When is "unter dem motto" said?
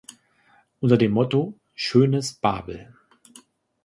0.79-1.59